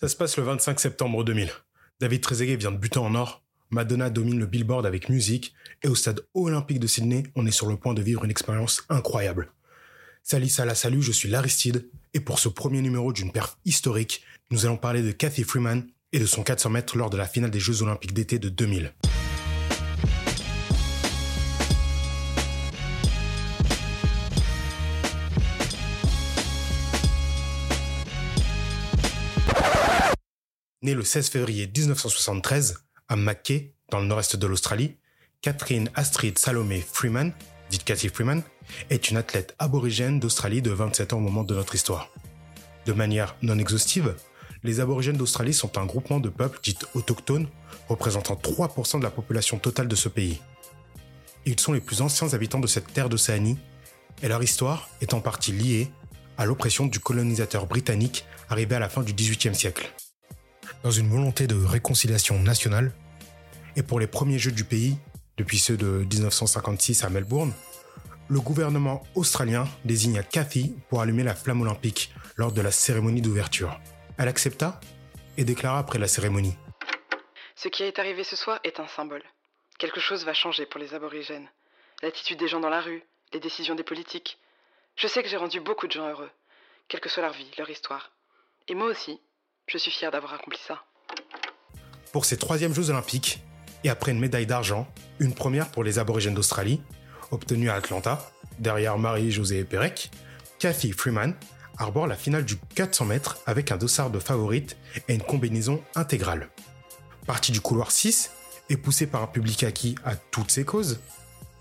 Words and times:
Ça 0.00 0.06
se 0.06 0.14
passe 0.14 0.36
le 0.36 0.44
25 0.44 0.78
septembre 0.78 1.24
2000. 1.24 1.50
David 2.00 2.20
Trezeguet 2.20 2.54
vient 2.54 2.70
de 2.70 2.76
buter 2.76 3.00
en 3.00 3.16
or. 3.16 3.42
Madonna 3.70 4.10
domine 4.10 4.38
le 4.38 4.46
billboard 4.46 4.86
avec 4.86 5.08
musique. 5.08 5.54
Et 5.82 5.88
au 5.88 5.96
stade 5.96 6.20
olympique 6.34 6.78
de 6.78 6.86
Sydney, 6.86 7.24
on 7.34 7.46
est 7.46 7.50
sur 7.50 7.66
le 7.66 7.76
point 7.76 7.94
de 7.94 8.02
vivre 8.02 8.24
une 8.24 8.30
expérience 8.30 8.84
incroyable. 8.90 9.50
Salut, 10.22 10.48
salut, 10.48 10.76
salut, 10.76 11.02
je 11.02 11.10
suis 11.10 11.28
Laristide. 11.28 11.88
Et 12.14 12.20
pour 12.20 12.38
ce 12.38 12.48
premier 12.48 12.80
numéro 12.80 13.12
d'une 13.12 13.32
perf 13.32 13.58
historique, 13.64 14.22
nous 14.52 14.66
allons 14.66 14.76
parler 14.76 15.02
de 15.02 15.10
Cathy 15.10 15.42
Freeman 15.42 15.84
et 16.12 16.20
de 16.20 16.26
son 16.26 16.44
400 16.44 16.70
mètres 16.70 16.96
lors 16.96 17.10
de 17.10 17.16
la 17.16 17.26
finale 17.26 17.50
des 17.50 17.58
Jeux 17.58 17.82
olympiques 17.82 18.14
d'été 18.14 18.38
de 18.38 18.50
2000. 18.50 18.92
Née 30.80 30.94
le 30.94 31.02
16 31.02 31.30
février 31.30 31.66
1973 31.66 32.84
à 33.08 33.16
Mackay, 33.16 33.74
dans 33.90 33.98
le 33.98 34.06
nord-est 34.06 34.36
de 34.36 34.46
l'Australie, 34.46 34.94
Catherine 35.42 35.90
Astrid 35.96 36.38
Salomé 36.38 36.80
Freeman, 36.80 37.32
dite 37.68 37.82
Cathy 37.82 38.08
Freeman, 38.08 38.44
est 38.88 39.10
une 39.10 39.16
athlète 39.16 39.56
aborigène 39.58 40.20
d'Australie 40.20 40.62
de 40.62 40.70
27 40.70 41.14
ans 41.14 41.16
au 41.16 41.20
moment 41.20 41.42
de 41.42 41.56
notre 41.56 41.74
histoire. 41.74 42.10
De 42.86 42.92
manière 42.92 43.34
non 43.42 43.58
exhaustive, 43.58 44.14
les 44.62 44.78
aborigènes 44.78 45.16
d'Australie 45.16 45.52
sont 45.52 45.78
un 45.78 45.84
groupement 45.84 46.20
de 46.20 46.28
peuples 46.28 46.60
dits 46.62 46.78
autochtones 46.94 47.48
représentant 47.88 48.36
3% 48.36 49.00
de 49.00 49.04
la 49.04 49.10
population 49.10 49.58
totale 49.58 49.88
de 49.88 49.96
ce 49.96 50.08
pays. 50.08 50.40
Ils 51.44 51.58
sont 51.58 51.72
les 51.72 51.80
plus 51.80 52.02
anciens 52.02 52.34
habitants 52.34 52.60
de 52.60 52.68
cette 52.68 52.92
terre 52.92 53.08
d'Océanie 53.08 53.58
et 54.22 54.28
leur 54.28 54.44
histoire 54.44 54.88
est 55.00 55.12
en 55.12 55.20
partie 55.20 55.50
liée 55.50 55.90
à 56.36 56.46
l'oppression 56.46 56.86
du 56.86 57.00
colonisateur 57.00 57.66
britannique 57.66 58.26
arrivé 58.48 58.76
à 58.76 58.78
la 58.78 58.88
fin 58.88 59.02
du 59.02 59.12
XVIIIe 59.12 59.56
siècle 59.56 59.92
dans 60.82 60.90
une 60.90 61.08
volonté 61.08 61.46
de 61.46 61.56
réconciliation 61.56 62.40
nationale. 62.40 62.92
Et 63.76 63.82
pour 63.82 64.00
les 64.00 64.06
premiers 64.06 64.38
Jeux 64.38 64.52
du 64.52 64.64
pays, 64.64 64.96
depuis 65.36 65.58
ceux 65.58 65.76
de 65.76 66.06
1956 66.10 67.04
à 67.04 67.10
Melbourne, 67.10 67.52
le 68.28 68.40
gouvernement 68.40 69.02
australien 69.14 69.66
désigna 69.84 70.22
Cathy 70.22 70.74
pour 70.88 71.00
allumer 71.00 71.22
la 71.22 71.34
flamme 71.34 71.62
olympique 71.62 72.12
lors 72.36 72.52
de 72.52 72.60
la 72.60 72.70
cérémonie 72.70 73.22
d'ouverture. 73.22 73.80
Elle 74.18 74.28
accepta 74.28 74.80
et 75.36 75.44
déclara 75.44 75.78
après 75.78 75.98
la 75.98 76.08
cérémonie. 76.08 76.56
Ce 77.56 77.68
qui 77.68 77.82
est 77.82 77.98
arrivé 77.98 78.24
ce 78.24 78.36
soir 78.36 78.60
est 78.64 78.80
un 78.80 78.88
symbole. 78.88 79.22
Quelque 79.78 80.00
chose 80.00 80.24
va 80.24 80.34
changer 80.34 80.66
pour 80.66 80.80
les 80.80 80.94
aborigènes. 80.94 81.48
L'attitude 82.02 82.38
des 82.38 82.48
gens 82.48 82.60
dans 82.60 82.68
la 82.68 82.80
rue, 82.80 83.02
les 83.32 83.40
décisions 83.40 83.74
des 83.74 83.82
politiques. 83.82 84.38
Je 84.96 85.06
sais 85.06 85.22
que 85.22 85.28
j'ai 85.28 85.36
rendu 85.36 85.60
beaucoup 85.60 85.86
de 85.86 85.92
gens 85.92 86.08
heureux, 86.08 86.30
quelle 86.88 87.00
que 87.00 87.08
soit 87.08 87.22
leur 87.22 87.32
vie, 87.32 87.50
leur 87.56 87.70
histoire. 87.70 88.10
Et 88.66 88.74
moi 88.74 88.88
aussi, 88.88 89.20
je 89.68 89.78
suis 89.78 89.90
fier 89.90 90.10
d'avoir 90.10 90.34
accompli 90.34 90.58
ça. 90.66 90.82
Pour 92.12 92.24
ces 92.24 92.38
troisièmes 92.38 92.74
Jeux 92.74 92.90
olympiques, 92.90 93.42
et 93.84 93.90
après 93.90 94.12
une 94.12 94.18
médaille 94.18 94.46
d'argent, 94.46 94.88
une 95.20 95.34
première 95.34 95.70
pour 95.70 95.84
les 95.84 95.98
aborigènes 95.98 96.34
d'Australie, 96.34 96.80
obtenue 97.30 97.70
à 97.70 97.74
Atlanta, 97.74 98.30
derrière 98.58 98.98
Marie-Josée 98.98 99.64
Pérec, 99.64 100.10
Cathy 100.58 100.92
Freeman 100.92 101.34
arbore 101.76 102.06
la 102.06 102.16
finale 102.16 102.44
du 102.44 102.56
400 102.74 103.04
mètres 103.04 103.38
avec 103.46 103.70
un 103.70 103.76
dossard 103.76 104.10
de 104.10 104.18
favorite 104.18 104.76
et 105.06 105.14
une 105.14 105.22
combinaison 105.22 105.82
intégrale. 105.94 106.48
Partie 107.26 107.52
du 107.52 107.60
couloir 107.60 107.92
6 107.92 108.32
et 108.70 108.76
poussée 108.76 109.06
par 109.06 109.22
un 109.22 109.26
public 109.26 109.62
acquis 109.62 109.94
à 110.04 110.16
toutes 110.16 110.50
ses 110.50 110.64
causes, 110.64 111.00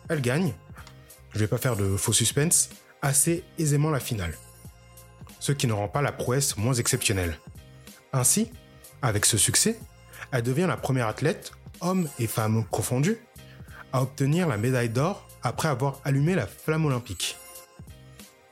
elle 0.09 0.21
gagne, 0.21 0.53
je 1.33 1.39
vais 1.39 1.47
pas 1.47 1.57
faire 1.57 1.75
de 1.75 1.97
faux 1.97 2.13
suspense, 2.13 2.69
assez 3.01 3.43
aisément 3.59 3.91
la 3.91 3.99
finale. 3.99 4.35
Ce 5.39 5.51
qui 5.51 5.67
ne 5.67 5.73
rend 5.73 5.87
pas 5.87 6.01
la 6.01 6.11
prouesse 6.11 6.57
moins 6.57 6.73
exceptionnelle. 6.73 7.37
Ainsi, 8.13 8.51
avec 9.01 9.25
ce 9.25 9.37
succès, 9.37 9.79
elle 10.31 10.43
devient 10.43 10.65
la 10.67 10.77
première 10.77 11.07
athlète, 11.07 11.51
hommes 11.81 12.09
et 12.19 12.27
femmes 12.27 12.65
confondus, 12.65 13.17
à 13.93 14.01
obtenir 14.01 14.47
la 14.47 14.57
médaille 14.57 14.89
d'or 14.89 15.27
après 15.43 15.67
avoir 15.67 16.01
allumé 16.03 16.35
la 16.35 16.47
flamme 16.47 16.85
olympique. 16.85 17.37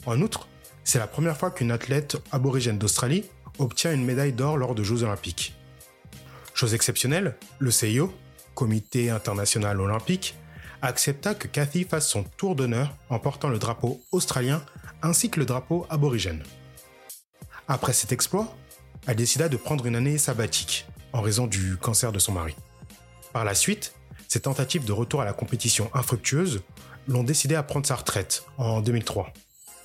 En 0.05 0.21
outre, 0.21 0.47
c'est 0.83 0.99
la 0.99 1.07
première 1.07 1.37
fois 1.37 1.51
qu'une 1.51 1.71
athlète 1.71 2.17
aborigène 2.31 2.77
d'Australie 2.77 3.25
obtient 3.57 3.93
une 3.93 4.05
médaille 4.05 4.33
d'or 4.33 4.57
lors 4.57 4.75
de 4.75 4.83
Jeux 4.83 5.03
olympiques. 5.03 5.55
Chose 6.53 6.73
exceptionnelle, 6.73 7.35
le 7.59 7.71
CIO, 7.71 8.13
Comité 8.53 9.09
international 9.09 9.81
olympique, 9.81 10.35
accepta 10.81 11.35
que 11.35 11.47
Cathy 11.47 11.83
fasse 11.83 12.07
son 12.07 12.23
tour 12.23 12.55
d'honneur 12.55 12.95
en 13.09 13.19
portant 13.19 13.49
le 13.49 13.59
drapeau 13.59 14.01
australien 14.11 14.63
ainsi 15.01 15.29
que 15.29 15.39
le 15.39 15.45
drapeau 15.45 15.85
aborigène. 15.89 16.43
Après 17.67 17.91
cet 17.91 18.11
exploit, 18.11 18.55
elle 19.07 19.15
décida 19.15 19.49
de 19.49 19.57
prendre 19.57 19.85
une 19.85 19.95
année 19.95 20.17
sabbatique 20.17 20.87
en 21.13 21.21
raison 21.21 21.47
du 21.47 21.77
cancer 21.77 22.11
de 22.11 22.19
son 22.19 22.31
mari. 22.31 22.55
Par 23.33 23.45
la 23.45 23.55
suite, 23.55 23.93
ses 24.27 24.41
tentatives 24.41 24.85
de 24.85 24.91
retour 24.91 25.21
à 25.21 25.25
la 25.25 25.33
compétition 25.33 25.89
infructueuses 25.93 26.61
l'ont 27.07 27.23
décidé 27.23 27.55
à 27.55 27.63
prendre 27.63 27.85
sa 27.85 27.95
retraite 27.95 28.43
en 28.57 28.81
2003. 28.81 29.31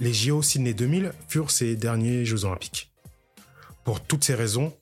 Les 0.00 0.14
JO 0.14 0.42
Sydney 0.42 0.72
2000 0.72 1.12
furent 1.28 1.50
ses 1.50 1.76
derniers 1.76 2.25
Jeux 2.25 2.44
olympiques. 2.44 2.91
Pour 3.84 4.00
toutes 4.00 4.25
ces 4.25 4.34
raisons, 4.34 4.72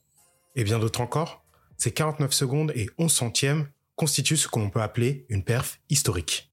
et 0.55 0.63
bien 0.63 0.79
d'autres 0.79 1.01
encore, 1.01 1.43
ces 1.77 1.91
49 1.91 2.33
secondes 2.33 2.71
et 2.75 2.89
11 2.97 3.11
centièmes 3.11 3.67
constituent 3.95 4.37
ce 4.37 4.47
que 4.47 4.59
l'on 4.59 4.69
peut 4.69 4.81
appeler 4.81 5.25
une 5.29 5.43
perf 5.43 5.79
historique. 5.89 6.48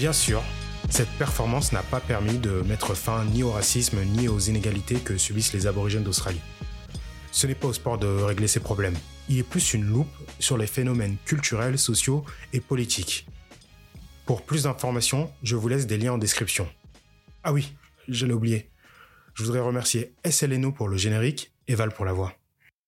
Bien 0.00 0.14
sûr, 0.14 0.42
cette 0.88 1.10
performance 1.18 1.72
n'a 1.72 1.82
pas 1.82 2.00
permis 2.00 2.38
de 2.38 2.62
mettre 2.62 2.94
fin 2.94 3.22
ni 3.26 3.42
au 3.42 3.50
racisme 3.50 4.02
ni 4.02 4.28
aux 4.28 4.38
inégalités 4.38 4.94
que 4.94 5.18
subissent 5.18 5.52
les 5.52 5.66
aborigènes 5.66 6.04
d'Australie. 6.04 6.40
Ce 7.32 7.46
n'est 7.46 7.54
pas 7.54 7.66
au 7.68 7.74
sport 7.74 7.98
de 7.98 8.06
régler 8.06 8.48
ces 8.48 8.60
problèmes. 8.60 8.96
Il 9.28 9.36
est 9.36 9.42
plus 9.42 9.74
une 9.74 9.84
loupe 9.84 10.08
sur 10.38 10.56
les 10.56 10.66
phénomènes 10.66 11.18
culturels, 11.26 11.78
sociaux 11.78 12.24
et 12.54 12.60
politiques. 12.60 13.26
Pour 14.24 14.40
plus 14.40 14.62
d'informations, 14.62 15.30
je 15.42 15.54
vous 15.54 15.68
laisse 15.68 15.86
des 15.86 15.98
liens 15.98 16.14
en 16.14 16.18
description. 16.18 16.66
Ah 17.44 17.52
oui, 17.52 17.74
je 18.08 18.24
l'ai 18.24 18.32
oublié. 18.32 18.70
Je 19.34 19.44
voudrais 19.44 19.60
remercier 19.60 20.14
SLNO 20.24 20.72
pour 20.72 20.88
le 20.88 20.96
générique 20.96 21.52
et 21.68 21.74
Val 21.74 21.92
pour 21.92 22.06
la 22.06 22.14
voix. 22.14 22.39